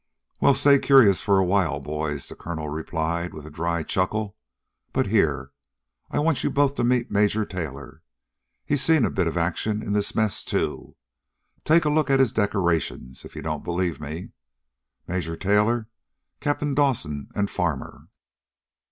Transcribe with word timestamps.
"Well, 0.39 0.55
stay 0.55 0.79
curious 0.79 1.21
for 1.21 1.37
a 1.37 1.45
while, 1.45 1.79
boys," 1.79 2.27
the 2.27 2.35
colonel 2.35 2.69
replied 2.69 3.35
with 3.35 3.45
a 3.45 3.51
dry 3.51 3.83
chuckle. 3.83 4.35
"But 4.93 5.05
here, 5.05 5.51
I 6.09 6.17
want 6.17 6.39
both 6.55 6.71
of 6.71 6.77
you 6.77 6.77
to 6.77 6.83
meet 6.89 7.11
Major 7.11 7.45
Taylor. 7.45 8.01
He's 8.65 8.81
seen 8.81 9.05
a 9.05 9.11
bit 9.11 9.27
of 9.27 9.37
action 9.37 9.83
in 9.83 9.93
this 9.93 10.15
mess, 10.15 10.43
too. 10.43 10.95
Take 11.63 11.85
a 11.85 11.91
look 11.91 12.09
at 12.09 12.19
his 12.19 12.31
decorations, 12.31 13.25
if 13.25 13.35
you 13.35 13.43
don't 13.43 13.63
believe 13.63 14.01
me. 14.01 14.29
Major 15.07 15.37
Taylor, 15.37 15.87
Captains 16.39 16.75
Dawson 16.75 17.29
and 17.35 17.47
Farmer." 17.47 18.07